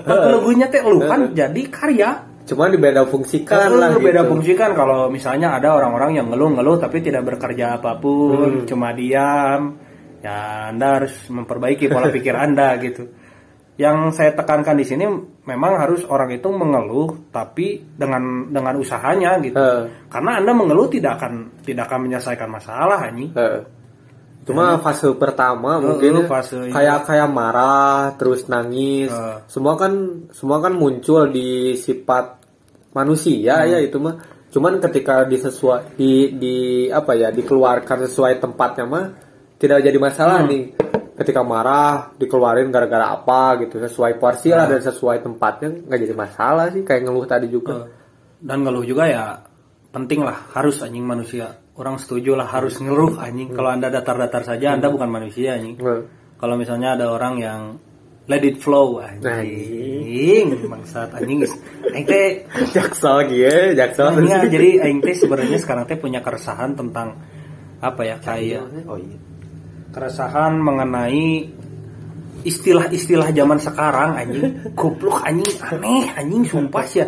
Lagu-lagunya 0.00 0.70
teh 0.70 0.80
eluhan 0.80 1.34
jadi 1.34 1.62
karya. 1.68 2.10
Cuma 2.42 2.66
dibeda 2.66 3.04
fungsikan 3.04 3.54
Kan 3.54 3.72
lah 3.76 3.90
gitu. 3.94 4.02
beda 4.02 4.22
fungsikan 4.24 4.70
kalau 4.72 5.06
misalnya 5.06 5.54
ada 5.54 5.78
orang-orang 5.78 6.16
yang 6.16 6.26
ngeluh-ngeluh 6.26 6.74
tapi 6.76 6.98
tidak 6.98 7.22
bekerja 7.24 7.70
Hmm. 7.70 7.76
apa 7.78 7.92
pun, 7.96 8.66
cuma 8.66 8.90
diam. 8.90 9.78
Ya 10.22 10.70
Anda 10.70 10.98
harus 10.98 11.14
memperbaiki 11.28 11.86
pola 11.86 12.06
pikir 12.08 12.34
Anda 12.34 12.78
gitu. 12.78 13.10
Yang 13.82 14.14
saya 14.14 14.30
tekankan 14.38 14.78
di 14.78 14.86
sini 14.86 15.02
memang 15.42 15.74
harus 15.74 16.06
orang 16.06 16.30
itu 16.30 16.46
mengeluh 16.54 17.26
tapi 17.34 17.82
dengan 17.98 18.46
dengan 18.46 18.78
usahanya 18.78 19.42
gitu. 19.42 19.58
Heeh. 19.58 20.06
Karena 20.06 20.38
Anda 20.38 20.54
mengeluh 20.54 20.86
tidak 20.86 21.18
akan 21.18 21.58
tidak 21.66 21.90
akan 21.90 22.06
menyelesaikan 22.06 22.46
masalah 22.46 23.02
anjing. 23.02 23.34
Heeh. 23.34 23.62
Cuma 24.42 24.78
fase 24.82 25.06
pertama 25.18 25.78
Heeh, 25.78 25.86
mungkin 25.86 26.12
fase 26.26 26.58
ini. 26.66 26.74
kayak 26.74 27.06
kayak 27.06 27.30
marah 27.30 28.14
terus 28.18 28.50
nangis 28.50 29.10
Heeh. 29.10 29.36
semua 29.50 29.74
kan 29.78 30.26
semua 30.34 30.58
kan 30.58 30.74
muncul 30.74 31.30
di 31.30 31.74
sifat 31.78 32.42
manusia 32.90 33.62
ya 33.66 33.78
itu 33.78 34.02
mah 34.02 34.18
cuman 34.52 34.82
ketika 34.82 35.24
disesuai 35.30 35.94
di 35.96 36.34
di 36.36 36.56
apa 36.90 37.14
ya 37.16 37.30
dikeluarkan 37.32 38.04
sesuai 38.10 38.42
tempatnya 38.42 38.84
mah 38.84 39.06
tidak 39.62 39.78
jadi 39.86 39.98
masalah 40.02 40.42
nih 40.44 40.74
ketika 41.22 41.46
marah 41.46 42.10
dikeluarin 42.18 42.74
gara-gara 42.74 43.14
apa 43.14 43.62
gitu 43.62 43.78
sesuai 43.78 44.18
porsi 44.18 44.50
lah 44.50 44.66
dan 44.66 44.82
sesuai 44.82 45.22
tempatnya 45.22 45.86
nggak 45.86 46.00
jadi 46.02 46.14
masalah 46.18 46.66
sih 46.74 46.82
kayak 46.82 47.06
ngeluh 47.06 47.24
tadi 47.24 47.46
juga 47.46 47.86
Dan 48.42 48.66
ngeluh 48.66 48.82
juga 48.82 49.06
ya 49.06 49.38
penting 49.94 50.26
lah 50.26 50.50
harus 50.58 50.82
anjing 50.82 51.06
manusia. 51.06 51.62
Orang 51.78 51.96
setuju 52.02 52.34
lah 52.34 52.50
harus 52.50 52.76
ngeluh 52.82 53.22
anjing. 53.22 53.54
Kalau 53.54 53.70
Anda 53.70 53.88
datar-datar 53.88 54.42
saja 54.42 54.74
Anda 54.74 54.90
bukan 54.90 55.06
manusia 55.06 55.54
anjing. 55.54 55.78
Heeh. 55.78 56.02
Kalau 56.42 56.58
misalnya 56.58 56.98
ada 56.98 57.06
orang 57.14 57.38
yang 57.38 57.60
let 58.26 58.42
it 58.42 58.58
flow 58.58 58.98
anjing. 58.98 60.58
Bangsat 60.66 61.14
anjing. 61.14 61.46
Aing 61.94 62.06
teh 62.08 62.50
jaksel 62.74 63.30
gitu 63.30 63.46
ya 63.46 63.86
jaksel 63.86 64.26
Iya, 64.26 64.50
jadi 64.50 64.68
aing 64.90 65.00
teh 65.06 65.14
sebenarnya 65.14 65.62
sekarang 65.62 65.86
teh 65.86 65.94
punya 65.94 66.18
keresahan 66.18 66.74
tentang 66.74 67.14
apa 67.82 68.02
ya 68.06 68.16
kayak 68.22 68.86
oh 68.86 68.98
iya 68.98 69.31
keresahan 69.92 70.56
mengenai 70.56 71.46
istilah-istilah 72.42 73.30
zaman 73.30 73.58
sekarang 73.60 74.10
anjing. 74.16 74.44
Goblok 74.78 75.22
anjing. 75.22 75.52
Aneh 75.62 76.10
anjing 76.12 76.42
sumpah 76.42 76.84
sih 76.84 77.00
ya. 77.00 77.06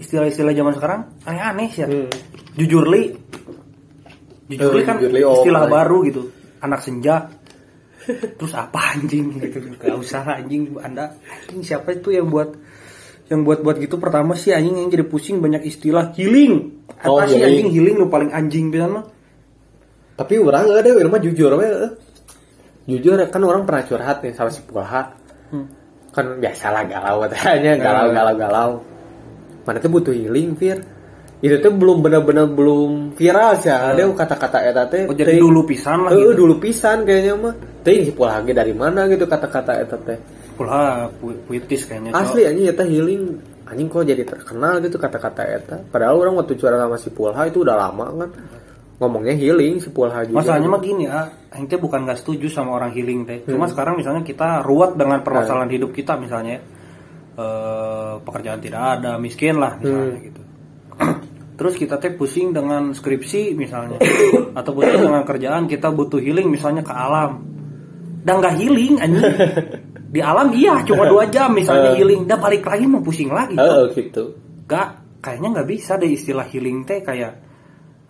Istilah-istilah 0.00 0.50
zaman 0.50 0.72
sekarang 0.74 1.00
aneh-aneh 1.22 1.68
sih 1.70 1.80
ya. 1.84 1.88
Hmm. 1.88 2.10
jujur 2.52 2.84
li. 2.88 3.14
Jujur 4.50 4.72
li 4.74 4.82
Eh, 4.82 4.84
kan 4.84 4.96
jujur 4.98 5.12
li, 5.14 5.22
oh, 5.22 5.40
istilah 5.40 5.64
my. 5.64 5.70
baru 5.70 5.98
gitu. 6.04 6.22
Anak 6.58 6.80
senja. 6.82 7.30
Terus 8.02 8.52
apa 8.52 8.98
anjing? 8.98 9.38
Gitu. 9.38 9.78
Gak 9.78 9.94
usah 9.94 10.26
anjing. 10.26 10.74
Anda 10.76 11.14
anjing 11.30 11.62
siapa 11.62 11.94
itu 11.94 12.10
yang 12.10 12.26
buat 12.26 12.50
yang 13.30 13.46
buat 13.46 13.62
buat 13.62 13.78
gitu? 13.78 13.96
Pertama 13.96 14.34
sih 14.34 14.50
anjing 14.50 14.74
yang 14.74 14.90
jadi 14.90 15.06
pusing 15.06 15.38
banyak 15.38 15.62
istilah 15.62 16.10
healing. 16.12 16.82
Apa 16.98 17.06
Oh, 17.08 17.22
sih 17.22 17.38
anjing? 17.38 17.70
Healing 17.70 17.94
lu 17.96 18.10
paling 18.10 18.34
anjing 18.34 18.68
bisa 18.68 18.90
mah 18.90 19.06
Tapi 20.12 20.36
orang 20.36 20.66
ada, 20.68 20.90
orang 20.90 21.08
mah 21.08 21.22
jujur 21.22 21.54
we. 21.54 21.68
Jujur 22.82 23.18
kan 23.30 23.42
orang 23.42 23.62
pernah 23.62 23.84
curhat 23.84 24.18
nih 24.20 24.34
sama 24.34 24.50
si 24.50 24.60
Pulha. 24.62 25.14
Hmm. 25.48 25.66
Kan 26.10 26.38
biasalah 26.38 26.82
galau 26.84 27.20
katanya, 27.28 27.72
galau 27.78 28.06
galau 28.10 28.34
galau. 28.34 28.70
Mana 29.62 29.78
tuh 29.78 29.90
butuh 29.90 30.10
healing, 30.10 30.58
Fir. 30.58 30.82
Itu 31.42 31.58
tuh 31.58 31.74
belum 31.74 32.02
benar-benar 32.02 32.46
belum 32.46 33.18
viral 33.18 33.58
sih. 33.58 33.70
Ada 33.70 34.06
kata-kata 34.14 34.58
eta 34.62 34.86
teh. 34.86 35.10
oh 35.10 35.14
jadi 35.14 35.38
dulu 35.38 35.66
pisan 35.66 36.06
lah 36.06 36.10
Eh, 36.10 36.22
gitu 36.22 36.46
dulu 36.46 36.54
pisan 36.58 37.02
kayaknya 37.02 37.34
mah. 37.34 37.54
Teh 37.82 38.06
si 38.06 38.14
Pulha 38.14 38.38
dari 38.42 38.70
mana 38.70 39.10
gitu 39.10 39.26
kata-kata 39.26 39.72
eta 39.78 39.98
teh. 39.98 40.18
pula 40.52 41.08
pu- 41.18 41.42
puitis 41.48 41.82
kayaknya. 41.82 42.14
Asli 42.14 42.46
anjing 42.46 42.68
eta 42.68 42.84
healing 42.84 43.22
anjing 43.66 43.88
kok 43.88 44.04
jadi 44.04 44.22
terkenal 44.22 44.78
gitu 44.78 45.00
kata-kata 45.00 45.42
eta. 45.42 45.76
Padahal 45.82 46.20
orang 46.20 46.34
waktu 46.38 46.54
curhat 46.54 46.78
sama 46.78 46.94
si 46.94 47.10
Pulha 47.10 47.42
itu 47.42 47.62
udah 47.62 47.74
lama 47.74 48.06
kan. 48.12 48.30
Ngomongnya 49.02 49.34
healing 49.34 49.82
si 49.82 49.90
Pulha 49.90 50.22
juga. 50.22 50.38
Masalahnya 50.38 50.70
mah 50.70 50.78
gini 50.78 51.10
ah, 51.10 51.26
Aing 51.50 51.66
teh 51.66 51.74
bukan 51.74 52.06
gak 52.06 52.22
setuju 52.22 52.46
sama 52.46 52.78
orang 52.78 52.94
healing 52.94 53.26
teh. 53.26 53.42
Cuma 53.42 53.66
sekarang 53.66 53.98
misalnya 53.98 54.22
kita 54.22 54.62
ruwet 54.62 54.94
dengan 54.94 55.26
permasalahan 55.26 55.66
hidup 55.74 55.90
kita 55.90 56.14
misalnya, 56.14 56.62
eh, 57.34 58.14
pekerjaan 58.22 58.62
tidak 58.62 58.78
ada, 58.78 59.18
miskin 59.18 59.58
lah 59.58 59.74
misalnya 59.82 60.18
gitu. 60.22 60.42
Terus 61.58 61.74
kita 61.74 61.98
teh 61.98 62.14
pusing 62.14 62.54
dengan 62.54 62.94
skripsi 62.94 63.58
misalnya, 63.58 63.98
atau 64.62 64.70
pusing 64.70 65.02
dengan 65.02 65.26
kerjaan 65.26 65.66
kita 65.66 65.90
butuh 65.90 66.22
healing 66.22 66.46
misalnya 66.46 66.86
ke 66.86 66.94
alam. 66.94 67.42
Dan 68.22 68.38
nggak 68.38 68.54
healing 68.54 69.02
anjing. 69.02 69.34
Di 70.14 70.20
alam 70.22 70.54
iya 70.54 70.78
cuma 70.86 71.10
dua 71.10 71.26
jam 71.26 71.50
misalnya 71.50 71.98
healing, 71.98 72.30
dan 72.30 72.38
balik 72.38 72.62
lagi 72.62 72.86
mau 72.86 73.02
pusing 73.02 73.34
lagi. 73.34 73.58
Heeh 73.58 73.90
gitu. 73.98 74.38
Gak, 74.70 75.18
kayaknya 75.18 75.58
nggak 75.58 75.68
bisa 75.68 75.98
deh 75.98 76.06
istilah 76.06 76.46
healing 76.46 76.86
teh 76.86 77.02
kayak 77.02 77.51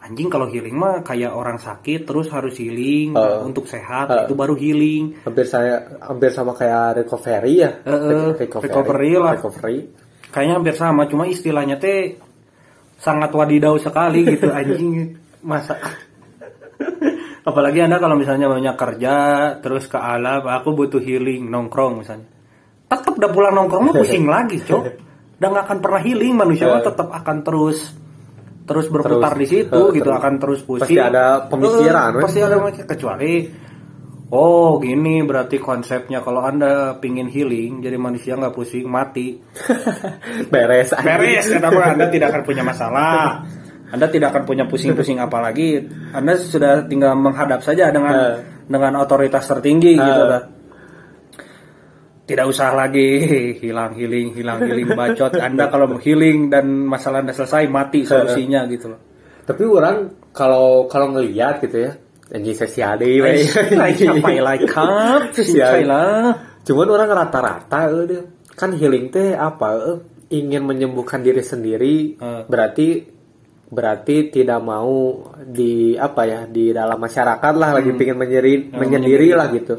anjing 0.03 0.27
kalau 0.27 0.47
healing 0.47 0.75
mah 0.75 1.01
kayak 1.01 1.31
orang 1.31 1.57
sakit 1.57 2.03
terus 2.03 2.27
harus 2.27 2.59
healing 2.59 3.15
Uh. 3.15 3.47
untuk 3.47 3.65
sehat 3.65 4.11
Uh. 4.11 4.27
itu 4.27 4.35
baru 4.35 4.55
healing. 4.55 5.23
hampir 5.23 5.47
saya 5.47 5.99
hampir 6.03 6.29
sama 6.29 6.53
kayak 6.53 7.01
recovery 7.01 7.63
ya 7.63 7.71
Eh, 7.81 7.95
eh, 8.37 8.51
recovery 8.59 9.13
lah. 9.15 9.39
recovery 9.39 9.79
Kayaknya 10.29 10.55
hampir 10.57 10.75
sama, 10.75 11.05
cuma 11.07 11.25
istilahnya 11.25 11.77
teh 11.77 12.17
sangat 12.97 13.31
wadidaw 13.31 13.77
sekali 13.77 14.25
gitu 14.27 14.49
anjing 14.59 15.13
masa. 15.41 15.77
Apalagi 17.43 17.83
anda 17.83 17.99
kalau 17.99 18.15
misalnya 18.15 18.47
banyak 18.47 18.75
kerja 18.75 19.15
terus 19.59 19.87
ke 19.87 19.99
alam, 19.99 20.47
aku 20.47 20.73
butuh 20.73 20.99
healing 20.99 21.47
nongkrong 21.47 22.01
misalnya. 22.01 22.27
Tetap 22.87 23.19
udah 23.19 23.31
pulang 23.31 23.55
nongkrong 23.55 23.83
mah 23.91 23.95
pusing 24.01 24.27
lagi, 24.27 24.63
cok. 24.63 24.83
Udah 25.37 25.49
nggak 25.51 25.65
akan 25.67 25.79
pernah 25.79 26.01
healing 26.01 26.33
manusia 26.33 26.71
Eh. 26.71 26.81
tetap 26.81 27.11
akan 27.11 27.37
terus 27.43 27.79
terus 28.63 28.87
berputar 28.87 29.33
Terus, 29.33 29.41
di 29.41 29.47
situ 29.49 29.81
eh, 29.83 29.95
gitu 29.95 30.07
terus. 30.07 30.19
akan 30.19 30.33
terus 30.37 30.61
pusing. 30.63 30.87
Pasti 30.87 30.99
ada 30.99 31.25
pemikiran, 31.45 32.09
Eh, 32.09 32.17
weh. 32.17 32.23
pasti 32.23 32.41
ada 32.41 32.57
pemikiran. 32.59 32.89
kecuali 32.89 33.35
Oh 34.31 34.81
gini 34.81 35.21
berarti 35.21 35.61
konsepnya 35.61 36.19
kalau 36.19 36.41
anda 36.41 36.97
pingin 36.97 37.29
healing 37.29 37.79
jadi 37.79 38.01
manusia 38.01 38.33
nggak 38.33 38.51
pusing 38.51 38.89
mati 38.89 39.37
beres 40.49 40.97
beres 40.97 41.47
kenapa 41.49 41.93
anda 41.93 42.09
tidak 42.09 42.33
akan 42.33 42.43
punya 42.43 42.65
masalah 42.73 43.45
anda 43.93 44.09
tidak 44.09 44.33
akan 44.33 44.49
punya 44.49 44.65
pusing-pusing 44.65 45.21
apalagi 45.21 45.85
anda 46.11 46.33
sudah 46.35 46.89
tinggal 46.89 47.13
menghadap 47.13 47.61
saja 47.61 47.93
dengan 47.93 48.17
Eh. 48.17 48.37
dengan 48.65 48.97
otoritas 48.97 49.45
tertinggi 49.45 50.01
gitu 50.01 50.23
Eh. 50.25 50.29
Tidak 52.27 52.47
usah 52.49 52.73
lagi. 52.75 53.09
Hilang 53.63 53.95
healing 53.99 54.35
hilang 54.35 54.63
healing 54.63 54.95
bacot. 54.95 55.37
Anda 55.39 55.69
kalau 55.69 55.97
mau 55.97 56.01
healing 56.01 56.49
dan 56.49 56.71
masalah 56.87 57.21
anda 57.23 57.35
selesai 57.35 57.67
mati 57.67 58.05
solusinya 58.09 58.67
gitu 58.71 58.93
loh. 58.95 59.01
Tapi 59.43 59.63
orang 59.67 60.31
kalau 60.31 60.87
kalau 60.87 61.13
ngelihat 61.13 61.59
gitu 61.67 61.91
ya 61.91 61.93
anjing 62.33 62.57
sesi 62.57 62.81
ada 62.81 63.05
Like 63.81 63.97
siapa 64.01 64.29
like 64.41 64.65
Sial. 65.37 65.85
lah 65.85 66.33
cuman 66.63 66.89
orang 66.89 67.11
rata-rata 67.11 67.79
eh, 68.09 68.25
kan 68.57 68.73
healing 68.73 69.13
teh 69.13 69.37
apa 69.37 69.69
eh, 69.77 69.99
ingin 70.33 70.65
menyembuhkan 70.65 71.21
diri 71.21 71.45
sendiri 71.45 72.17
Eh. 72.17 72.43
berarti 72.49 73.05
berarti 73.73 74.29
tidak 74.29 74.61
mau 74.61 75.25
di 75.41 75.97
apa 75.97 76.23
ya 76.29 76.41
di 76.45 76.73
dalam 76.77 77.01
masyarakat 77.01 77.55
lah 77.57 77.71
lagi 77.81 77.91
pengen 77.97 78.21
menyendiri 78.21 78.69
menyendiri. 78.73 79.29
lah 79.33 79.49
gitu 79.49 79.75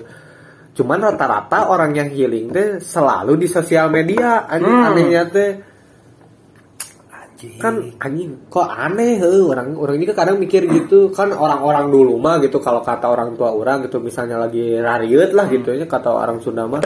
cuman 0.74 1.00
rata-rata 1.06 1.70
orang 1.70 1.94
yang 1.94 2.10
healing 2.10 2.50
teh 2.50 2.82
selalu 2.82 3.38
di 3.38 3.48
sosial 3.48 3.94
media 3.94 4.50
aneh 4.50 4.66
Hmm. 4.66 4.88
anehnya 4.90 5.24
teh 5.30 5.52
Anjing. 7.14 7.60
kan 7.62 7.76
anjing 8.02 8.50
kok 8.50 8.66
aneh 8.66 9.22
heuh 9.22 9.54
orang 9.54 9.78
orang 9.78 10.02
ini 10.02 10.10
kan 10.10 10.26
kadang 10.26 10.42
mikir 10.42 10.66
gitu 10.66 11.14
kan 11.14 11.30
orang-orang 11.30 11.94
dulu 11.94 12.18
mah 12.18 12.42
gitu 12.42 12.58
kalau 12.58 12.82
kata 12.82 13.06
orang 13.06 13.38
tua 13.38 13.54
orang 13.54 13.86
gitu 13.86 14.02
misalnya 14.02 14.42
lagi 14.42 14.80
rariut 14.82 15.36
lah 15.36 15.46
gitu 15.52 15.76
ya 15.78 15.86
kata 15.86 16.10
orang 16.10 16.42
Sunda 16.42 16.66
mah 16.66 16.82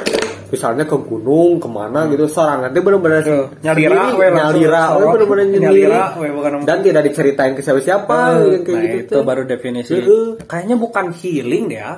misalnya 0.50 0.84
ke 0.84 0.98
gunung 0.98 1.62
ke 1.62 1.67
mana 1.72 2.10
gitu 2.12 2.27
sorangan 2.27 2.74
teh 2.74 2.82
bener-bener 2.84 3.24
Nyalira, 3.63 4.03
we, 4.17 4.27
nyalira 4.34 4.84
we, 4.98 5.03
bener-bener 5.15 5.46
nyendiri 5.48 5.94
Nyalira, 5.94 6.65
dan 6.67 6.77
tidak 6.84 7.03
diceritain 7.08 7.53
ke 7.56 7.62
siapa-siapa 7.63 8.17
kayak 8.63 8.67
nah, 8.67 8.84
gitu 9.00 9.13
itu 9.13 9.17
baru 9.24 9.44
definisi. 9.48 9.96
Heeh. 9.96 10.27
Kayaknya 10.48 10.75
bukan 10.75 11.06
healing 11.15 11.63
deh 11.72 11.79
ya. 11.79 11.94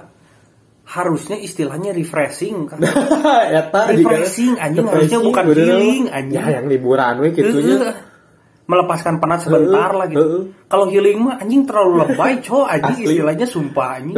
Harusnya 0.89 1.37
istilahnya 1.37 1.93
refreshing 1.93 2.65
kan. 2.65 2.81
Refreshing, 3.93 4.57
juga- 4.57 4.63
anjing, 4.65 4.85
refreshing, 4.89 4.89
harusnya 4.89 5.19
bukan 5.21 5.43
bener. 5.45 5.65
healing, 5.69 6.03
anjing. 6.09 6.41
ya 6.41 6.45
yang 6.57 6.65
liburan 6.65 7.13
we 7.21 7.29
gitunya 7.29 7.77
Heeh. 7.77 7.95
melepaskan 8.65 9.21
penat 9.21 9.45
sebentar 9.45 9.93
lah 9.93 10.09
gitu. 10.09 10.49
Kalau 10.65 10.89
healing 10.89 11.21
mah 11.21 11.37
anjing 11.37 11.69
terlalu 11.69 12.05
lebay, 12.05 12.41
cow 12.45 12.65
anjing 12.65 13.05
Asli. 13.05 13.13
istilahnya 13.13 13.45
sumpah 13.45 13.89
anjing. 14.01 14.17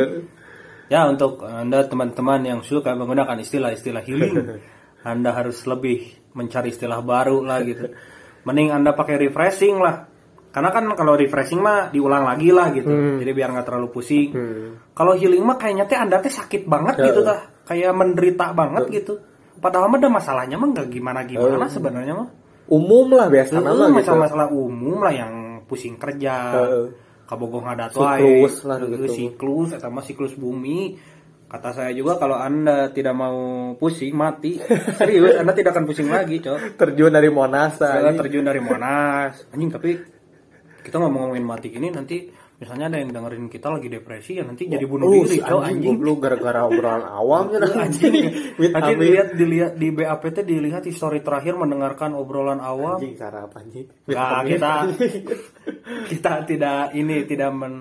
Ya 0.88 1.08
untuk 1.08 1.44
Anda 1.44 1.88
teman-teman 1.88 2.44
yang 2.44 2.60
suka 2.64 2.96
menggunakan 2.96 3.40
istilah-istilah 3.40 4.04
healing, 4.04 4.36
Anda 5.08 5.32
harus 5.32 5.64
lebih 5.64 6.04
mencari 6.36 6.72
istilah 6.72 7.00
baru 7.00 7.44
lah 7.44 7.64
gitu. 7.64 7.92
Mending 8.44 8.72
Anda 8.72 8.92
pakai 8.92 9.20
refreshing 9.20 9.80
lah. 9.80 10.11
Karena 10.52 10.68
kan 10.68 10.84
kalau 10.94 11.16
refreshing 11.16 11.64
mah 11.64 11.88
diulang 11.90 12.28
lagi 12.28 12.52
lah 12.52 12.70
gitu. 12.70 12.92
Jadi 12.92 13.32
biar 13.32 13.50
nggak 13.50 13.66
terlalu 13.66 13.88
pusing. 13.90 14.30
Hmm. 14.32 14.68
Kalau 14.92 15.16
healing 15.16 15.40
mah 15.42 15.56
kayaknya 15.56 15.88
teh 15.88 15.96
Anda 15.96 16.20
teh 16.20 16.28
sakit 16.28 16.68
banget 16.68 17.00
Ya. 17.00 17.06
gitu 17.08 17.24
tah. 17.24 17.40
Kayak 17.64 17.96
menderita 17.96 18.52
banget 18.52 18.92
gitu. 18.92 19.24
Padahal 19.58 19.88
mah 19.88 19.98
ada 19.98 20.10
masalahnya 20.10 20.60
mah 20.60 20.70
nggak 20.70 20.88
gimana-gimana 20.90 21.66
sebenarnya 21.68 22.16
mah. 22.16 22.30
umum 22.68 23.12
lah 23.12 23.28
biasa 23.28 23.52
Heeh, 23.54 23.64
nama 23.64 23.84
gitu 23.84 23.96
masalah-masalah 24.00 24.48
umum 24.48 25.00
lah 25.00 25.12
yang 25.12 25.34
pusing 25.66 25.96
kerja. 25.96 26.36
Heeh. 26.56 26.86
Kabogong 27.24 27.64
ada 27.64 27.88
Siklus 27.88 28.64
lah 28.64 28.76
gitu. 28.78 29.08
siklus 29.08 29.70
atau 29.72 29.88
mah 29.88 30.04
siklus 30.04 30.36
bumi. 30.36 30.96
Kata 31.48 31.72
saya 31.72 31.92
juga 31.92 32.16
kalau 32.16 32.36
Anda 32.36 32.92
tidak 32.92 33.12
mau 33.12 33.36
pusing 33.76 34.16
mati. 34.16 34.56
Serius, 35.00 35.36
Anda 35.36 35.52
tidak 35.52 35.76
akan 35.76 35.84
pusing 35.84 36.08
lagi, 36.08 36.40
Cok. 36.40 36.80
terjun 36.80 37.12
dari 37.12 37.28
Monas 37.28 37.76
Saya 37.76 38.12
terjun 38.12 38.44
dari 38.44 38.60
Monas. 38.60 39.48
Anjing 39.52 39.68
tapi 39.68 40.00
kita 40.82 40.98
ngomong-ngomongin 40.98 41.46
mati 41.46 41.70
ini 41.72 41.88
nanti 41.90 42.26
misalnya 42.62 42.94
ada 42.94 42.98
yang 43.02 43.10
dengerin 43.10 43.50
kita 43.50 43.74
lagi 43.74 43.90
depresi 43.90 44.38
ya 44.38 44.46
nanti 44.46 44.70
jadi 44.70 44.86
bunuh 44.86 45.10
Oh, 45.10 45.26
diri, 45.26 45.38
si 45.38 45.40
anjing 45.42 45.62
anjing. 45.82 45.98
goblok 45.98 46.18
gara-gara 46.22 46.62
obrolan 46.66 47.04
awam 47.06 47.46
ya 47.54 47.60
Anjing. 47.62 48.14
Nanti 48.70 48.92
dilihat 48.98 49.28
dilihat 49.34 49.74
di 49.78 49.88
BAPT 49.90 50.38
dilihat 50.46 50.84
histori 50.86 51.26
terakhir 51.26 51.58
mendengarkan 51.58 52.14
obrolan 52.14 52.62
awam. 52.62 53.02
anjing 53.02 53.18
cara 53.18 53.50
apa 53.50 53.66
anjing 53.66 53.88
Nah, 54.14 54.42
kita 54.46 54.72
kita 56.12 56.34
tidak 56.46 56.94
ini 56.94 57.26
tidak 57.26 57.50
men 57.54 57.74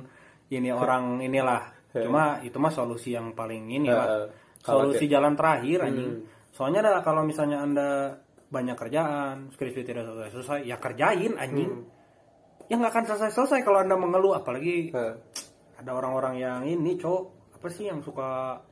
ini 0.50 0.69
orang 0.73 1.21
inilah. 1.23 1.62
Cuma 2.04 2.38
itu 2.40 2.57
mah 2.57 2.73
solusi 2.73 3.12
yang 3.12 3.35
paling 3.35 3.69
ini 3.69 3.88
lah. 3.90 4.30
Solusi 4.61 5.09
jalan 5.09 5.37
terakhir 5.37 5.85
anjing. 5.85 6.25
Soalnya 6.52 6.85
adalah 6.88 7.00
kalau 7.00 7.25
misalnya 7.25 7.61
Anda 7.61 7.88
banyak 8.50 8.75
kerjaan, 8.75 9.54
skripsi 9.54 9.87
tidak 9.87 10.04
selesai-selesai, 10.11 10.66
ya 10.66 10.76
kerjain 10.76 11.38
anjing. 11.38 12.00
Ya 12.70 12.78
nggak 12.78 12.94
akan 12.94 13.04
selesai-selesai 13.10 13.66
kalau 13.66 13.82
Anda 13.82 13.98
mengeluh 13.98 14.38
apalagi 14.38 14.94
Heeh. 14.94 15.14
ada 15.82 15.90
orang-orang 15.90 16.38
yang 16.38 16.62
ini, 16.62 16.94
Cok. 16.94 17.22
Apa 17.59 17.66
sih 17.66 17.90
yang 17.90 17.98
suka 17.98 18.62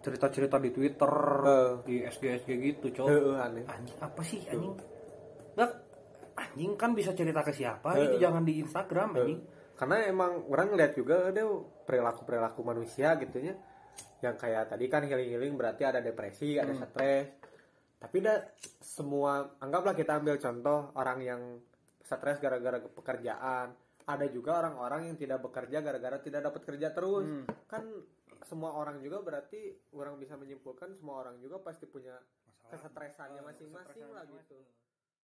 cerita-cerita 0.00 0.56
di 0.56 0.72
Twitter, 0.72 1.12
Heeh. 1.44 1.70
di 1.84 1.94
SG-SG 2.00 2.48
gitu, 2.56 2.86
Cok 2.96 3.08
Heeh, 3.12 3.36
aneh. 3.36 3.64
Anjing 3.68 3.98
apa 4.00 4.22
sih 4.24 4.40
anjing? 4.48 4.72
Nggak 5.52 5.70
anjing 6.32 6.72
kan 6.80 6.90
bisa 6.96 7.12
cerita 7.12 7.44
ke 7.44 7.52
siapa? 7.52 7.92
Itu 8.00 8.16
jangan 8.16 8.40
di 8.40 8.64
Instagram 8.64 9.20
anjing. 9.20 9.40
Karena 9.76 9.96
emang 10.08 10.48
orang 10.48 10.72
lihat 10.72 10.96
juga 10.96 11.28
ada 11.28 11.44
perilaku 11.84 12.24
perilaku 12.24 12.64
manusia 12.64 13.20
gitu 13.20 13.36
ya. 13.36 13.52
Yang 14.24 14.48
kayak 14.48 14.72
tadi 14.72 14.88
kan 14.88 15.04
healing 15.04 15.28
healing 15.28 15.54
berarti 15.60 15.84
ada 15.84 16.00
depresi 16.00 16.56
ada 16.56 16.72
stres. 16.72 17.36
Tapi 18.00 18.16
dah 18.24 18.40
semua 18.80 19.60
anggaplah 19.60 19.92
kita 19.92 20.24
ambil 20.24 20.40
contoh 20.40 20.88
orang 20.96 21.20
yang 21.20 21.42
stres 22.04 22.38
gara-gara 22.38 22.78
pekerjaan. 22.78 23.72
Ada 24.04 24.28
juga 24.28 24.60
orang-orang 24.60 25.08
yang 25.08 25.16
tidak 25.16 25.40
bekerja 25.40 25.80
gara-gara 25.80 26.20
tidak 26.20 26.52
dapat 26.52 26.62
kerja 26.68 26.92
terus. 26.92 27.24
Kan 27.64 28.04
semua 28.44 28.76
orang 28.76 29.00
juga 29.00 29.24
berarti 29.24 29.72
orang 29.96 30.20
bisa 30.20 30.36
menyimpulkan 30.36 30.92
semua 31.00 31.24
orang 31.24 31.40
juga 31.40 31.64
pasti 31.64 31.88
punya 31.88 32.12
kesetresannya 32.68 33.40
masing-masing 33.40 34.08
lah 34.12 34.24
gitu 34.28 34.60